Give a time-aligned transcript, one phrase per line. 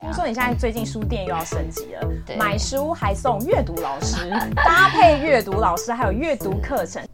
[0.00, 7.04] 听说你现在最近书店又要升级了，对买书还送阅读老师， 搭配阅读老师还有阅读课程。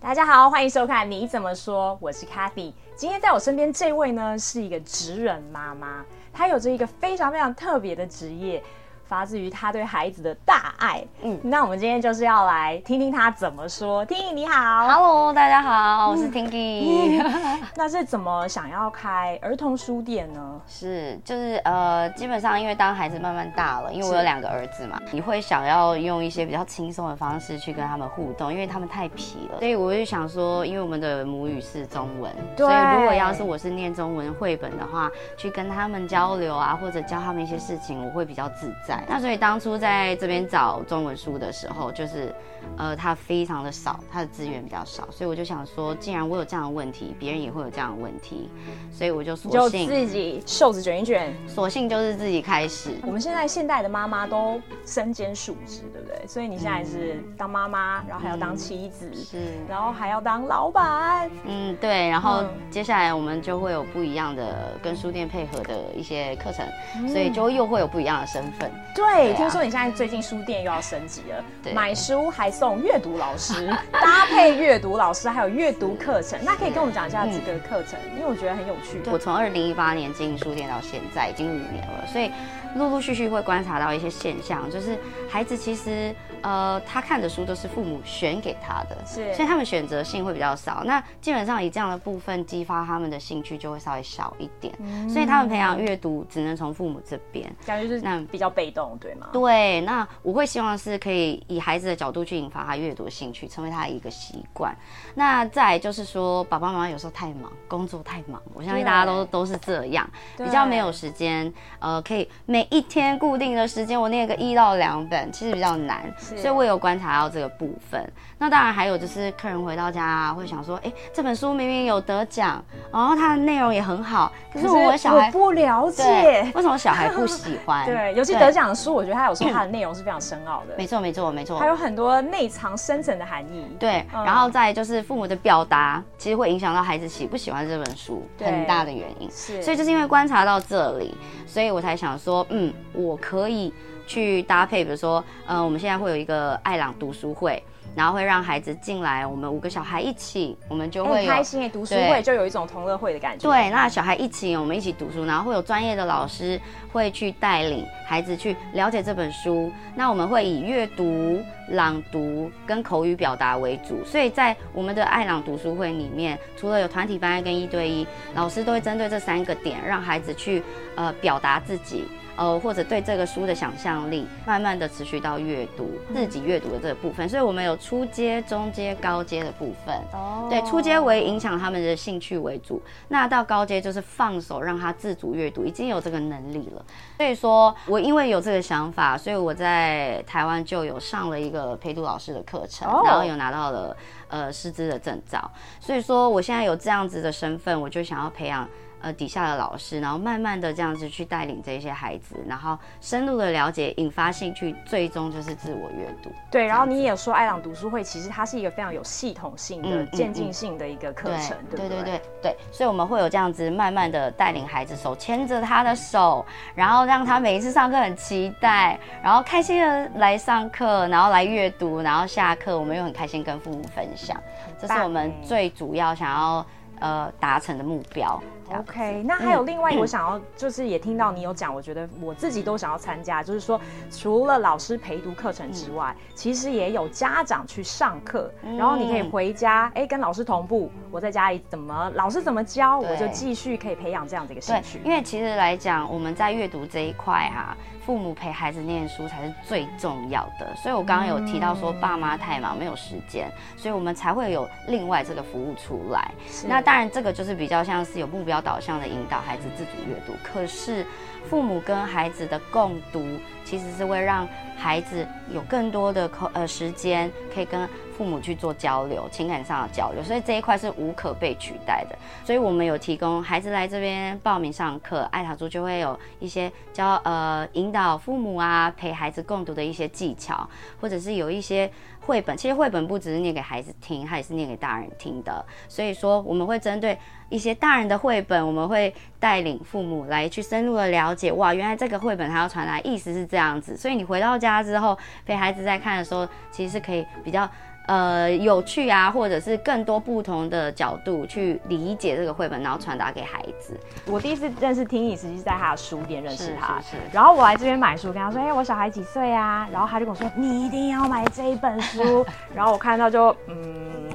[0.00, 2.72] 大家好，欢迎收看《你怎么说》，我是 Kathy。
[2.96, 8.60] 今天在我身边这位呢是一个职人妈妈，她有着一个非常非常特别的职业，
[9.08, 11.02] 发自于他对孩子的大爱。
[11.22, 14.04] 嗯嗯，那我们今天就是要来听听他怎么说。
[14.04, 17.20] 听你好，Hello，大家好，我是 Tinky。
[17.74, 20.60] 那是怎么想要开儿童书店呢？
[20.66, 38.97] 是，就是呃，基本上因为当孩子慢慢大了，因为我有两个儿子嘛，你会想要用一些比较轻松的方式去跟他们互动，因为他们太皮了，所以我就想说，因为我们的母语是中文，对所以如果要是我是念中文绘本的话，去跟他们交流啊，或者教他们一些事情，我会比较自在。
[39.06, 42.34] 那所以当初在这边找中文书的时候，就是
[42.76, 48.50] 呃，它非常的少，它的资源比较少，所以我就想说，既然我有这样的问题，别人也会有这样的问题，
[48.90, 52.96] 所以我就索就性自己袖子卷一卷，索性就是自己开始。
[53.06, 56.26] 我们现在现代的妈妈都身兼数职，对不对？
[56.26, 61.30] 所以你现在是当妈妈，然后还要当妻子，是，然后还要当老板。
[61.44, 66.66] 嗯，对，然后嗯接下来我们就会有不一样的跟书店配合的一些课程，
[67.08, 68.70] 所以就又会有不一样的身份。
[68.94, 76.38] 对，啊听说你现在最近书店又要升级了，对买书还送阅读老师， 搭配阅读老师还有阅读课程。
[76.42, 79.00] 那可以跟我们讲一下这个课程，因为我觉得很有趣。
[79.10, 82.30] 我从二零一八年经营书店到现在已经五年了，所以
[82.74, 90.82] 陆陆续续会观察到一些现象，就是孩子其实呃他看的书都是父母选给他的，是所以他们选择性会比较少。
[90.84, 94.74] 那基本上以这样的部分激发他们的兴趣就会稍微少一点，
[95.08, 97.48] 所以他们培养阅读只能从父母这边。
[97.66, 99.28] 感觉就是那比较被动，对吗？
[99.32, 104.74] 对，那我会希望是可以以孩子的角度去引发他阅读的兴趣，成为他的一个习惯。
[105.14, 118.12] 那再来就是说，爸爸妈妈有时候太忙，工作太忙，我相信大家都都是这样，比较没有时间，呃，可以每一天固定的时间我念个一到两本，其实比较难，所以我有观察到这个部分。
[118.40, 122.62] 那当然还有就是客人回到家、啊、会想说，哎，这本书明明有得奖，
[122.92, 126.50] 然后它的内容也很好，可是我的小孩我不了解，。
[126.54, 127.86] 为什么小孩不喜欢？
[127.86, 131.66] 对，尤其得奖的书，我觉得它有时候它的内容是非常深奥的，没错，没错，没错还。
[131.68, 133.66] 有很多内藏深层的含义。
[133.78, 139.28] 对，嗯然后再就是父母的表达，其实会影响到孩子喜不喜欢这本书，很大的原因。
[139.30, 141.14] 是，所以就是因为观察到这里，
[141.46, 143.72] 所以我才想说，嗯，我可以
[144.08, 147.62] 去搭配，比如说，呃，我们现在会有一个爱朗读书会，
[147.94, 153.46] 然后会让孩子进来，我们五个小孩一起，我们就会很有开心诶，读书会就有一种同乐会的感觉。
[153.46, 156.58] 对，那小孩一起，我们一起读书，然后会有专业的老师
[156.90, 159.70] 会去带领孩子去了解这本书。
[159.94, 170.62] 那我们会以阅读、朗读跟口语表达为主，所以在我们的爱朗读书会里面，除了有团体班跟一对一，老师都会针对这三个点，让孩子去
[170.94, 172.04] 呃表达自己。
[172.38, 179.92] 呃，或者对这个书的想象力，慢慢的持续到阅读自己阅读的这个部分，所以我们有初阶、中阶、高阶的部分。
[180.12, 186.84] 哦对，初阶为影响他们的兴趣为主，那到高阶就是放手让他自主阅读，已经有这个能力了。
[187.16, 193.96] 所以说我因为有这个想法，所以我在台湾就有上了一个陪读老师的课程，哦然后有拿到了
[194.28, 195.50] 呃师资的证照。
[195.80, 198.68] 所以说我现在有这样子的身份，我就想要培养。
[199.00, 206.30] 呃，底下的老师，然后慢慢的这样子去带领这些孩子，然后深入的了解，引发兴趣，最终就是自我阅读。
[206.50, 216.44] 对，然后你也说爱朗读书会，其实它是一个非常有系统性的、渐进性的一个课程，对对对对，所以我们会有这样子慢慢的带领孩子手牵着他的手，
[216.74, 224.36] 然后让他每一次上课很期待，然后开心的来上课，然后来阅读，然后下课我们又很开心跟父母分享，
[224.80, 226.66] 这是我们最主要想要
[226.98, 228.42] 呃达成的目标。
[228.76, 233.80] OK，那还有嗯另外我想要，就是也听到你有讲，我觉得我自己都想要参加，就是说
[234.10, 245.00] 除了老师陪读课程之外，其实也有家长去上课，然后你可以嗯回家，哎，跟老师同步，我在家里怎么老师怎么教，我就继续可以培养这样的一个兴趣，。
[245.04, 250.74] 因为其实来讲，我们在阅读这一块哈、父母陪孩子念书才是最重要的。
[250.76, 256.30] 所以我刚刚有提到说，爸妈太忙没有时间，所以我们才会有另外这个服务出来。
[256.66, 260.32] 那当然，这个就是比较像是有目标导向的引导孩子自主阅读。
[260.42, 261.04] 可是，
[261.48, 263.24] 父母跟孩子的共读，
[263.64, 264.46] 其实是会让
[264.76, 267.88] 孩子有更多的空呃时间可以跟
[268.18, 272.18] 父母去做交流，情感上的交流，所以这一块是无可被取代的。
[272.44, 280.68] 所以我们有提供孩子来这边报名上课，爱塔珠就会有一些教呃引导父母啊陪孩子共读的一些技巧，
[281.00, 281.88] 或者是有一些
[282.20, 282.56] 绘本。
[282.56, 285.64] 其实绘本不只是念给孩子听，它也是念给大人听的。
[285.86, 287.16] 所以说我们会针对
[287.48, 291.52] 一些大人的绘本，我们会带领父母来去深入的了解。
[291.52, 293.96] 哇，原来这个绘本它要传达意思是这样子。
[293.96, 295.16] 所以你回到家之后
[295.46, 297.70] 陪孩子在看的时候，其实是可以比较。
[298.08, 304.00] 呃，有趣啊，或者是更多不同的角度去理解这个绘本，然后传达给孩子。
[304.24, 306.98] 我第一次认识听你，实际是在他的书店认识他。
[307.00, 312.44] 是是是然后我来这边买书，跟他说：“哎、我小孩几岁啊？”然后他就跟我说：“你一定要买这一本书。”
[312.74, 313.76] 然后我看到就嗯，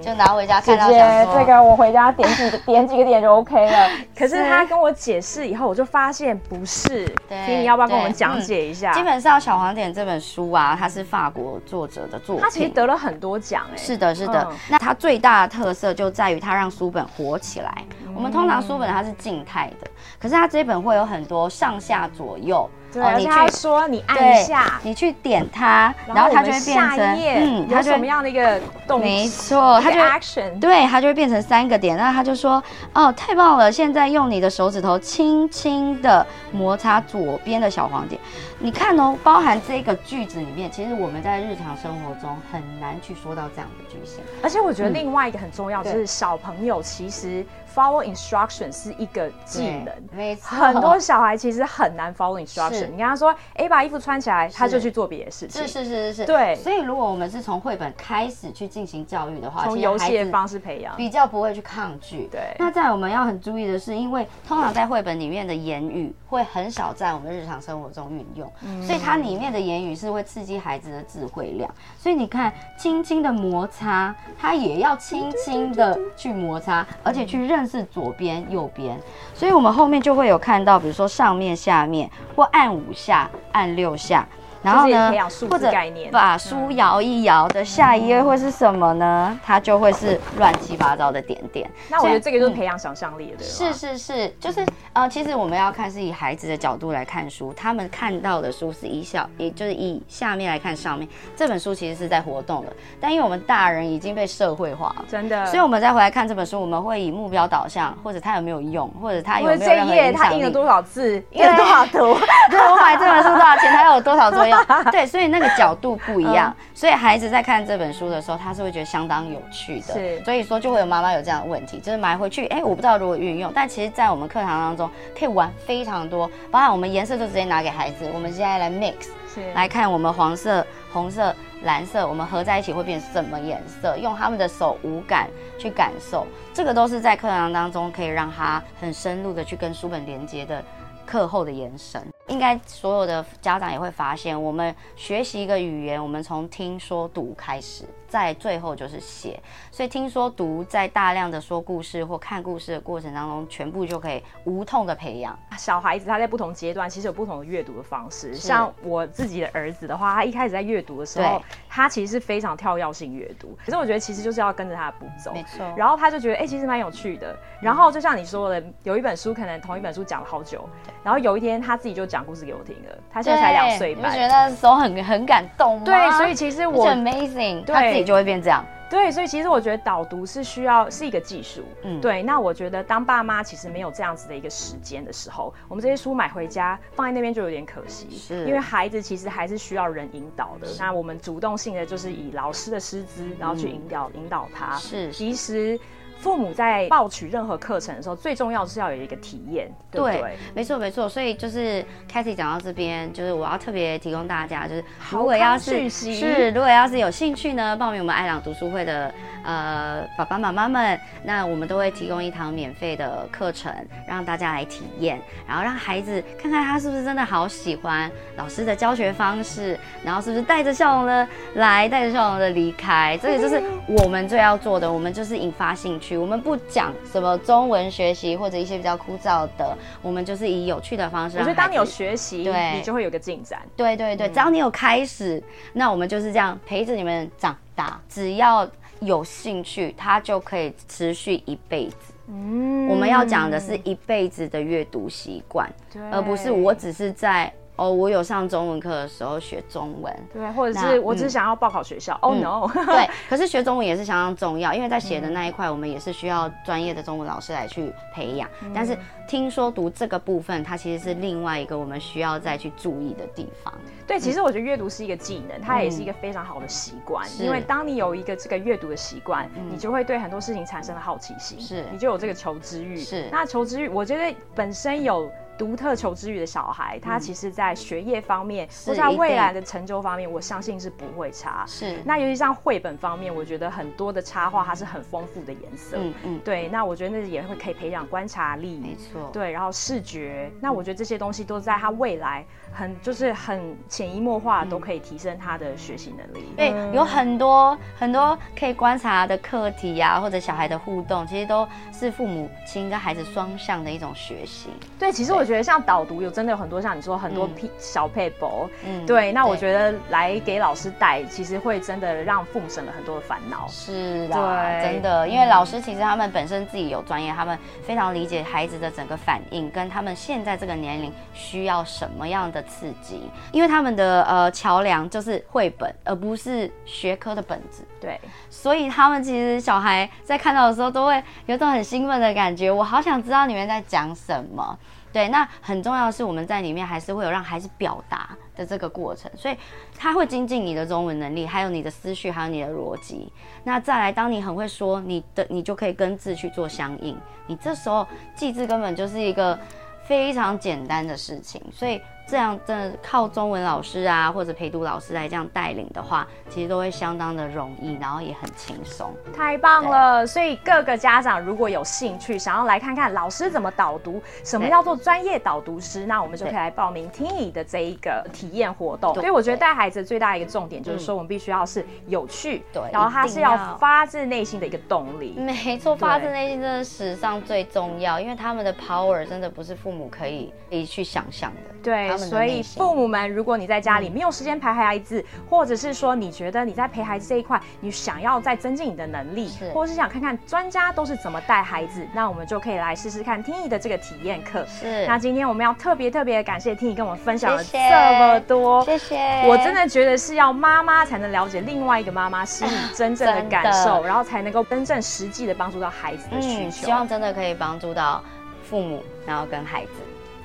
[0.04, 3.90] 就拿回家姐看到想姐，说这个我回家点几个点几个点就 OK 了。
[4.18, 7.06] 可是他跟我解释以后，我就发现不是。
[7.28, 8.92] 对听你要不要跟我们讲解一下？
[8.92, 12.44] 基本上《小黄点》这本书啊，它是法国作者的作品。
[12.44, 13.78] 他其实得了很多奖哎。
[13.78, 14.48] 是的，是的。
[14.52, 17.74] 嗯那它最大的特色就在于它让书本活起来。
[18.16, 19.88] 我们通常书本它是静态的，
[20.20, 22.70] 可是它这本会有很多上下左右。
[22.94, 29.00] 对，而且他说你按一下，你去点它，然然后后它就会变成嗯，它什么样的一个动作？
[29.00, 30.60] 没错，它就 action。
[30.60, 31.98] 对，它就会变成三个点。
[31.98, 32.64] 那他就说
[32.94, 33.72] ：“哦，太棒了！
[33.72, 38.20] 现在用你的手指头轻轻的摩擦左边的小黄点。
[38.60, 44.24] 你看哦，包含这个句子里面，其实我们在日常生活中很难去说到这样的句型。
[44.42, 47.46] 而且我觉得另外一个很重要，就是小朋友其实
[47.76, 49.94] follow instruction 是一个技能。
[50.12, 52.40] 没错，很多小孩其实很难 follow
[52.74, 55.62] 是你跟他说，哎，把衣服穿起来，他就去做别的事情。
[55.62, 60.96] 是是是是是，对所以如果我们是从绘本开始去进行教育的话，从游戏的方式培养。
[60.96, 62.28] 比较不会去抗拒。
[62.32, 68.52] 对那在我们要很注意的是，因为通常在绘本里面的言语会很少在我们日常生活中运用，
[68.86, 71.70] 所以它里面的言语是会刺激孩子的智慧量。
[71.98, 79.00] 所以你看，轻轻的摩擦，他也要轻轻的去摩擦，而且去认识左边、右边。
[79.34, 84.28] 所以我们后面就会有看到，比如说上面、下面，或按五下、按六下。
[84.64, 85.12] 然后呢
[85.50, 89.40] 或者概念把书摇一摇的下一页会是什么呢？
[89.46, 91.70] 它就会是乱七八糟的点点。
[91.90, 93.54] 那我觉得这个就是嗯培养想象力的，对吧？
[93.54, 101.08] 是是是，就是呃，其实我们要看是以孩子的角度来看书，他们看到的书是以小，也就是以下面来看上面。
[101.36, 105.06] 这本书其实是在活动的，但因为我们大人已经被社会化了。
[105.10, 105.46] 真的。
[105.48, 110.30] 所以，我们再回来看这本书，我们会以目标导向，或者它有没有用，或者它有没有这一页影响力。
[110.30, 112.18] 他印了多少字，印了多少图，
[112.50, 113.72] 对，我买这本书多少钱？
[113.74, 114.84] 它有多少作用？
[114.92, 119.94] 对，所以那个角度不一样，所以孩子在看这本书的时候，他是会觉得相当有趣的。
[119.94, 128.94] 是所以说就会有妈妈有这样的问题，就是买回去，哎，我不知道如何运用，但其实在我们课堂当中可以玩非常多，包含我们颜色就直接拿给孩子，我们现在来 mix
[129.34, 133.98] 是来看我们黄色、红色、蓝色，我们合在一起会变什么颜色？
[133.98, 135.28] 用他们的手五感
[135.58, 140.64] 去感受，这个都是在课堂当中可以让他很深入的去跟书本连接的
[141.06, 142.02] 课后的延伸。
[142.34, 149.40] 应该所有的家长也会发现，我们学习一个语言，我们从听说读开始，在最后就是写。
[149.72, 155.36] 所以听说读在大量的说故事或看故事的过程当中，全部就可以无痛的培养。
[155.58, 158.36] 小孩子他在不同阶段其实有不同的阅读的方式。
[158.36, 163.58] 像我自己的儿子的话，他一开始在阅读的时候，他其实是非常跳跃性阅读。
[163.66, 167.36] 可是我觉得其实就是要跟着他的步骤，没错然后他就觉得哎、其实蛮有趣的。
[167.60, 170.70] 然后就像你说的，有一本书可能同一本书讲了好久，
[171.04, 172.96] 然后有一天他自己就讲故事给我听了。
[173.10, 175.86] 他现在才两岁半你不，觉得那时候很很感动吗？
[175.86, 178.64] 对，所以其实我我 amazing，对他自己就会变这样。
[178.90, 182.22] 对，所以其实我觉得导读是需要是一个技术，嗯嗯，对。
[182.22, 190.68] 那我觉得当爸妈其实没有这样子的一个时间的时候，我们这些书买回家放在那边就有点可惜，是因为孩子其实还是需要人引导的。
[190.78, 194.76] 那我们主动性的就是以老师的师资，然后去引导、引导他。
[194.76, 195.80] 是其实
[196.24, 200.38] 父母在报取任何课程的时候，最重要是要有一个体验，对不对？
[200.56, 209.14] 没错没错，所以就是 Cathy 讲到这边，就是我要特别提供大家，就是如果要是是如果要是有兴趣呢，报名我们爱朗读书会的
[209.44, 213.70] 呃爸爸妈妈们，那我们都会提供一堂免费的课程，
[214.08, 231.38] 让大家来体验，然后让孩子看看他是不是真的好喜欢老师的教学方式，然后是不是带着笑容的来，带着笑容的离开，这个就是我们最要做的，我们就是引发兴趣，我们不讲什么中文学习或者一些比较枯燥的，我们就是以有趣的方式。
[231.38, 233.62] 我觉得当你有学习，对你就会有个进展。
[233.76, 235.42] 对对对，只要你有开始，
[235.74, 238.00] 那我们就是这样陪着你们长大。
[238.08, 238.68] 只要
[239.00, 241.96] 有兴趣，它就可以持续一辈子。
[242.28, 245.70] 嗯我们要讲的是一辈子的阅读习惯，
[246.10, 252.16] 而不是我只是在哦，我有上中文课的时候学中文，对，或者是我只是想要报考学校。
[252.22, 252.68] Oh 嗯 no！
[252.86, 258.48] 对，可是学中文也是相当重要，因为在写的那一块，我们也是需要专业的中文老师来去培养。
[258.62, 258.96] 嗯但是
[259.28, 263.74] 听说读这个部分，它其实是另外一个我们需要再去注意的地方。
[264.06, 267.28] 对，其实我觉得阅读是一个技能，它也是一个非常好的习惯。
[267.28, 272.98] 是因为当你有一个这个阅读的习惯，你就会对很多事情产生了好奇心，是你就有这个求知欲。
[272.98, 275.32] 是那求知欲，我觉得本身有。
[275.58, 281.64] 独特求知欲的小孩，他其实在学业方面，或者他未来的成就方面，我相信是不会差。
[281.68, 286.68] 是，那尤其像绘本方面，我觉得很多的插画它是很丰富的颜色，嗯嗯，对。
[286.70, 296.54] 那我觉得那也会可以培养观察力，没错，对，然后视觉，那我觉得这些东西都在他未来很就是很潜移默化，都可以提升他的学习能力。
[296.58, 304.70] 对，有很多很多可以观察的课题呀、或者小孩的互动，其实都是父母亲跟孩子双向的一种学习。
[304.98, 313.68] 对，其实我觉得像导读有真的有很多像你说很多屁小配博，嗯，对，那我觉得来给老师带，其实会真的让父母省了很多的烦恼。
[313.68, 327.84] 是啦，真的，因为老师其实他们本身自己有专业，他们非常理解孩子的整个反应，跟他们现在这个年龄需要什么样的刺激，因为他们的呃桥梁就是绘本，而不是学科的本子。
[328.00, 328.20] 对，
[328.50, 334.78] 所以他们其实小孩在看到的时候都会有种很兴奋的感觉，我好想知道你们在讲什么。
[335.14, 339.56] 对，那很重要的是我们在里面还是会有让孩子表达的这个过程，所以
[339.98, 343.32] 他会精进你的中文能力，还有你的思绪，还有你的逻辑。
[343.64, 347.16] 那再来，当你很会说，你的你就可以跟字去做相应，
[347.48, 348.06] 你这时候
[348.36, 349.58] 记字根本就是一个
[350.04, 352.02] 非常简单的事情，所以。
[352.28, 359.14] 这样真的靠中文老师啊，或者陪读老师来这样带领的话，其实都会相当的容易，然后也很轻松。
[359.36, 360.26] 太棒了！
[360.26, 369.14] 所以各个家长如果有兴趣，想要来看看老师怎么导读，什么叫做专业导读师，那我们就可以来报名听你的这一个体验活动。
[369.16, 375.36] 所以我觉得带孩子最大一个重点就是说，我们必须要是有趣，对然后他是要发自内心的一个动力。
[375.38, 381.74] 没错，发自内心真的是史上最重要，因为他们的 power 真的不是父母可以可以去想象的。
[381.84, 394.66] 对，所以父母们，如果你在家里没有时间陪孩子，或者是说你觉得你在陪孩子这一块，你想要再增进你的能力是，或者是想看看专家都是怎么带孩子，那我们就可以来试试看听你的这个体验课。
[394.68, 395.06] 是。
[395.08, 406.86] 那今天我们要特别特别感谢听你跟我们分享了这么多，谢谢，我真的觉得是要妈妈才能了解另外一个妈妈心里真正的感受，然后才能够真正实际的帮助到孩子的需嗯，求。
[406.86, 408.24] 希望真的可以帮助到
[408.64, 409.92] 父母，然后跟孩子。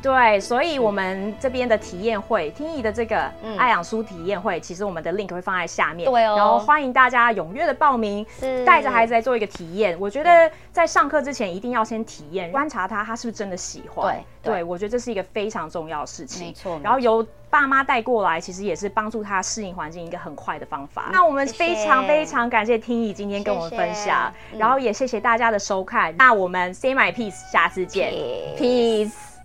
[0.00, 9.98] 对，所以我们这边的体验会，听怡的这个嗯爱养书体验会，其实我们的 link 会放在下面，对哦然后欢迎大家踊跃的报名，是带着孩子来做一个体验。
[9.98, 14.14] 我觉得在上课之前一定要先体验，观察他他是不是真的喜欢。
[14.40, 16.46] 对对我觉得这是一个非常重要的事情。
[16.46, 21.10] 没错然后由爸妈带过来，其实也是帮助他适应环境一个很快的方法。
[21.12, 26.16] 那我们非常非常感谢听怡今天跟我们分享，然后也谢谢大家的收看。
[26.16, 29.37] 那我们 Say My Peace，下次见谢，Peace。